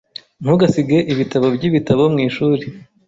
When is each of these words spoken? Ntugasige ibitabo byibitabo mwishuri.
Ntugasige 0.41 0.97
ibitabo 1.11 1.45
byibitabo 1.55 2.03
mwishuri. 2.13 2.63